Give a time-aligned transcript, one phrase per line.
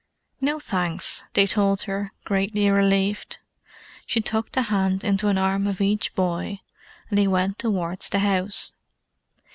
[0.41, 3.37] "No, thanks," they told her, greatly relieved.
[4.07, 6.61] She tucked a hand into an arm of each boy,
[7.11, 8.73] and they went towards the house.